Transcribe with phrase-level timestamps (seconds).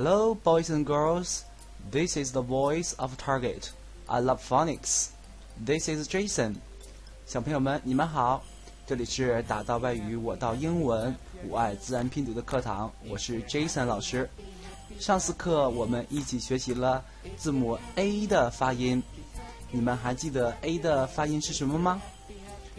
[0.00, 1.42] Hello, boys and girls.
[1.90, 3.72] This is the voice of Target.
[4.08, 5.08] I love phonics.
[5.58, 6.54] This is Jason.
[7.26, 8.44] 小朋友们，你们好，
[8.86, 11.12] 这里是打到外语我到英文，
[11.48, 14.30] 我爱自然拼读的课堂，我是 Jason 老师。
[15.00, 17.04] 上次课我们一起学习了
[17.36, 19.02] 字母 A 的发音，
[19.72, 22.00] 你们还记得 A 的发音是什么吗？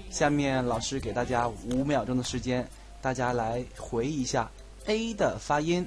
[0.10, 2.66] 下面老师给大家五秒钟的时间，
[3.02, 4.50] 大家来回忆一下
[4.86, 5.86] A 的发音。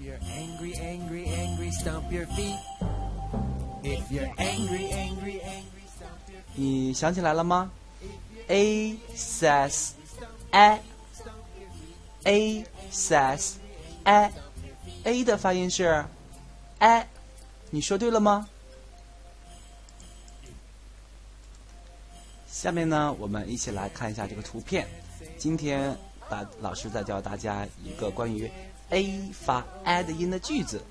[0.00, 2.56] If you're angry, angry, angry, stomp your feet.
[3.82, 6.54] If you're angry, angry, angry, stomp your feet.
[6.54, 7.70] 你想起来了吗
[8.48, 9.90] ？A says
[10.52, 10.80] a
[12.24, 13.56] A says
[14.04, 14.30] a
[15.04, 16.02] A 的发音是
[16.78, 17.06] a，
[17.68, 18.48] 你说对了吗？
[22.48, 24.88] 下面呢，我们一起来看一下这个图片。
[25.36, 25.94] 今天
[26.30, 28.50] 把老师在教大家一个关于
[28.89, 30.81] A 发 a 的音的句子。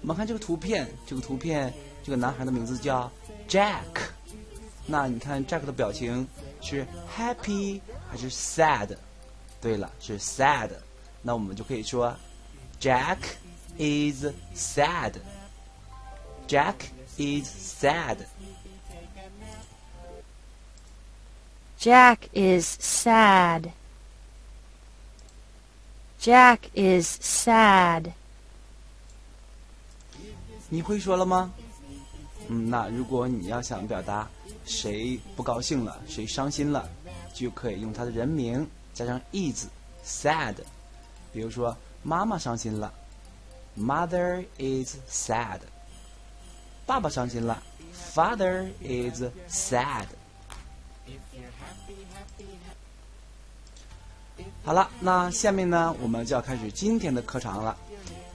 [0.00, 1.72] 我们看这个图片，这个图片，
[2.04, 3.10] 这个男孩的名字叫
[3.48, 4.10] Jack。
[4.86, 6.26] 那你看 Jack 的表情
[6.60, 8.96] 是 happy 还是 sad？
[9.60, 10.70] 对了，是 sad。
[11.22, 12.14] 那我们就可以说
[12.80, 13.18] Jack
[13.78, 16.74] is sad。Jack
[17.16, 18.18] is sad。
[21.80, 23.70] Jack is sad.
[26.21, 28.11] Jack is sad.
[30.69, 31.51] 你会说了吗？
[32.47, 34.29] 嗯，那如果你要想表达
[34.63, 36.87] 谁不高兴了，谁伤心了，
[37.33, 39.65] 就可以用他的人名加上 is
[40.05, 40.53] sad。
[41.33, 42.93] 比如说，妈妈伤心了
[43.75, 45.61] ，Mother is sad。
[46.85, 47.63] 爸爸伤心了
[48.13, 50.05] ，Father is sad。
[54.63, 57.75] 好了，那下面呢，我们就要开始今天的课堂了。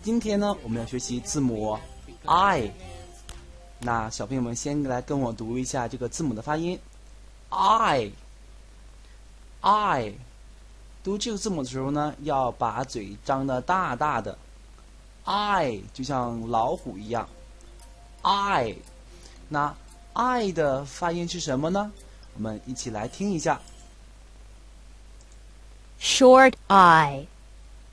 [0.02, 1.78] 今天呢，我们要学习字母
[2.24, 2.72] I。
[3.78, 6.76] 那小朋友们先来跟我读一下这个字母的发音
[7.50, 8.10] ，I。
[9.60, 10.14] I。
[11.04, 14.36] 读这个字母的时候呢，要把嘴张得大大的
[15.24, 17.28] ，I 就像老虎一样
[18.22, 18.74] ，I。
[19.48, 19.72] 那
[20.12, 21.92] I 的发音是什么呢？
[22.34, 23.60] 我们一起来听一下。
[26.00, 27.26] Short I.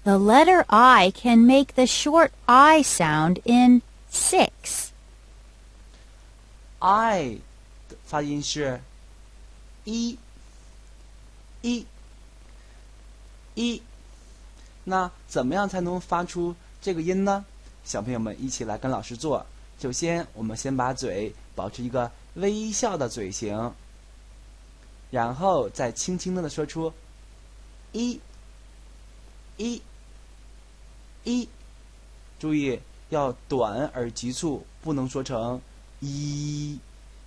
[0.04, 3.82] The letter I can make the short I sound in
[4.12, 4.90] six.
[6.80, 7.38] I
[7.88, 8.82] 的发音是
[9.86, 10.18] 一
[11.62, 11.86] 一
[13.56, 13.82] 一。
[14.84, 17.46] 那怎么样才能发出这个音呢？
[17.86, 19.46] 小朋友们一起来跟老师做。
[19.80, 23.74] 首先，我们先把嘴保持一个微笑的嘴型，
[25.12, 26.94] 然后再轻轻的说出
[27.94, 28.20] 一
[29.56, 29.82] 一
[31.24, 31.48] 一。
[32.40, 32.78] 注意
[33.10, 35.62] 要短而急促，不能说成
[36.02, 36.78] 一，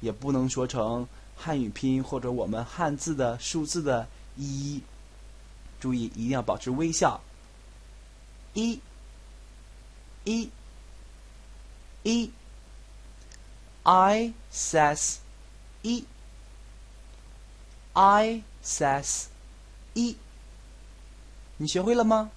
[0.01, 4.07] 也不能说成汉语拼音或者我们汉字的数字的
[4.37, 4.83] 一。
[5.81, 7.21] 注意一定要保持微笑。
[8.55, 8.81] 一，
[10.25, 10.51] 一，
[12.03, 12.31] 一。
[13.85, 15.19] I says
[15.83, 16.05] 一。
[17.93, 19.27] I says
[19.95, 20.17] 一。
[21.59, 22.31] 你学会了吗？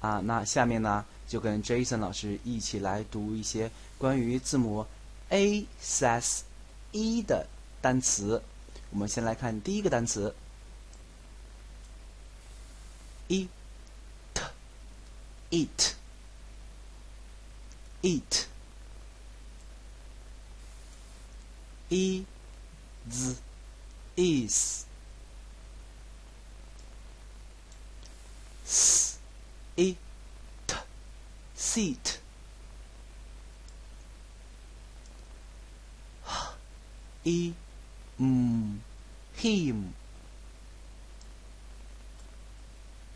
[0.00, 4.86] 啊，那下面呢，就跟 Jason 老师一起来读一些关于字母
[5.30, 6.40] A says
[6.92, 7.46] 一的
[7.80, 8.42] 单词。
[8.90, 10.34] 我们先来看第一个单词
[13.28, 13.48] ，eat
[15.50, 15.94] eat
[18.02, 18.44] eat
[21.88, 23.40] is
[24.16, 24.84] is
[31.76, 32.20] seat.
[37.26, 37.52] E
[38.18, 38.78] mm,
[39.36, 39.94] him.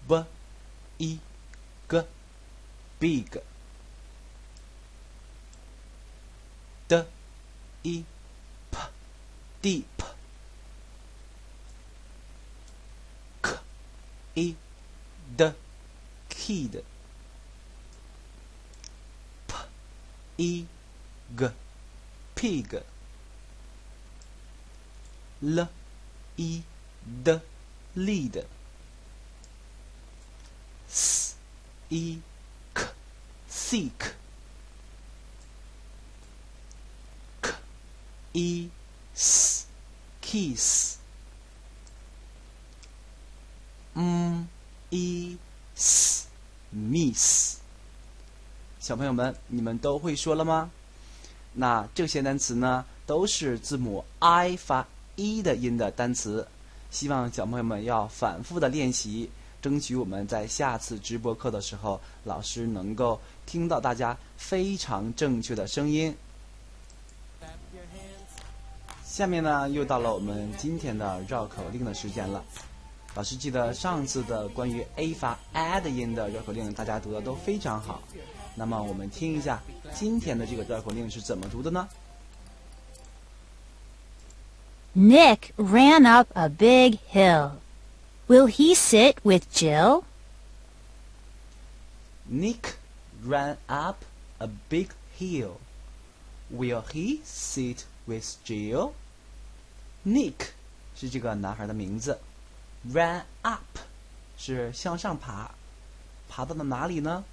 [0.08, 0.12] B
[0.98, 1.18] i
[1.88, 2.02] g
[3.00, 3.40] big.
[6.88, 7.02] D
[7.84, 8.04] i
[8.72, 8.76] p
[9.62, 10.02] deep.
[13.42, 13.48] K
[14.36, 14.54] i
[15.38, 15.52] d
[16.28, 16.89] kid
[20.40, 20.66] i
[21.36, 21.50] g.
[22.34, 22.80] Pig
[25.42, 25.66] l
[26.36, 26.62] i
[27.24, 27.40] d.
[27.96, 28.46] Lead.
[30.88, 31.36] S
[31.90, 32.20] i
[32.74, 32.88] k.
[33.48, 34.14] Seek.
[37.42, 37.54] K
[38.34, 38.70] i
[39.14, 39.66] s.
[40.20, 40.98] Kiss.
[43.96, 44.48] M
[44.90, 45.38] i
[45.76, 46.28] s.
[46.72, 47.59] Miss。
[48.90, 50.68] 小朋友们，你们都会说了吗？
[51.52, 54.84] 那这些单词呢，都是字母 i 发
[55.14, 56.44] e 的音的单词。
[56.90, 59.30] 希望小朋友们要反复的练习，
[59.62, 66.12] 争取我们在下次直播课的时候，老师能够听到大家非常正确的声音。
[69.04, 72.42] 下面呢，又到了我们今天的绕口令的时间了。
[73.14, 78.02] 老师记得上次的关于 a 发 a 的音的绕口令，大家读的都非常好。
[78.59, 79.61] 那么我们听一下
[79.93, 81.87] 今天的这个绕口令是怎么读的呢？
[84.95, 87.57] Nick ran up a big hill.
[88.27, 90.03] Will he sit with Jill?
[92.31, 92.75] Nick
[93.25, 93.97] ran up
[94.39, 94.89] a big
[95.19, 95.57] hill.
[96.49, 98.93] Will he sit with Jill?
[100.05, 100.53] Nick
[100.95, 102.19] 是这个男孩的名字，
[102.93, 103.79] ran up
[104.37, 105.51] 是向上爬，
[106.29, 107.23] 爬到了哪里呢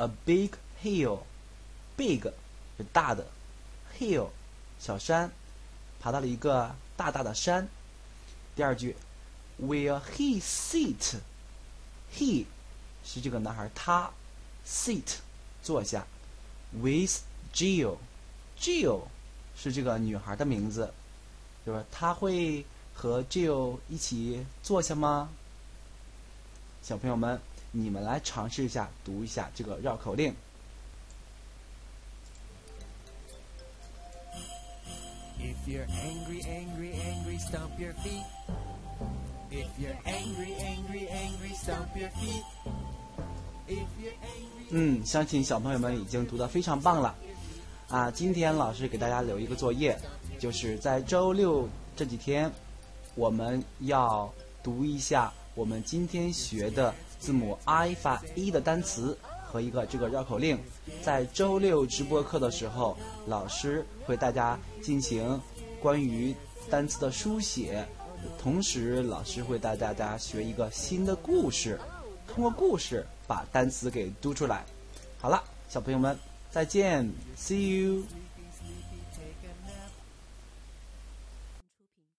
[0.00, 0.52] ？A big
[0.82, 2.22] hill，big
[2.78, 3.26] 是大的
[3.98, 4.28] ，hill
[4.78, 5.30] 小山，
[6.00, 7.68] 爬到了一个大大的山。
[8.56, 8.96] 第二句
[9.60, 12.46] ，Will he sit？He
[13.04, 14.10] 是这个男孩他
[14.66, 15.16] ，sit
[15.62, 16.06] 坐下
[16.72, 17.18] ，with
[17.52, 19.02] Jill，Jill
[19.54, 20.94] 是这个女孩的名字，
[21.66, 21.84] 就是？
[21.92, 22.64] 他会
[22.94, 25.28] 和 Jill 一起坐下吗？
[26.82, 27.38] 小朋友们，
[27.72, 30.34] 你们来尝试一下读一下这个绕口令。
[35.38, 38.24] If you're angry, angry, angry, stomp your feet.
[39.50, 42.44] If you're angry, angry, angry, stomp your feet.
[43.66, 44.66] If you're angry.
[44.70, 47.14] 嗯，相信小朋友们已经读得非常棒了。
[47.88, 49.98] 啊，今天老师给大家留一个作业，
[50.38, 52.52] 就是在周六这几天，
[53.14, 54.32] 我们要
[54.62, 60.58] 读一下我们今天学的字母 i 发 e 的单词和一个这个绕口令。
[61.02, 65.40] 在周六直播课的时候，老师会大家进行
[65.80, 66.34] 关于
[66.70, 67.84] 单词的书写，
[68.38, 71.78] 同时老师会带大家学一个新的故事，
[72.28, 74.64] 通过故事把单词给读出来。
[75.18, 76.16] 好了，小朋友们，
[76.50, 78.29] 再见，See you。